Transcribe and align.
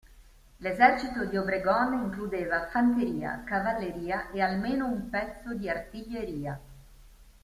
L'esercito 0.67 1.25
di 1.25 1.37
Obregón 1.37 1.93
includeva 1.93 2.67
fanteria, 2.71 3.43
cavalleria 3.45 4.31
e 4.31 4.41
almeno 4.41 4.87
un 4.87 5.11
pezzo 5.11 5.53
di 5.53 5.69
artiglieria. 5.69 6.59